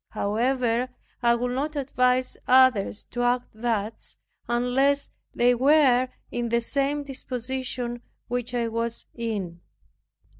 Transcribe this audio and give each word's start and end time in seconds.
However, 0.09 0.89
I 1.21 1.35
would 1.35 1.51
not 1.51 1.75
advise 1.75 2.35
others 2.47 3.03
to 3.11 3.21
act 3.21 3.49
thus, 3.53 4.17
unless 4.47 5.11
they 5.35 5.53
were 5.53 6.09
in 6.31 6.49
the 6.49 6.61
same 6.61 7.03
disposition 7.03 8.01
which 8.27 8.55
I 8.55 8.67
was 8.67 9.05
in. 9.13 9.61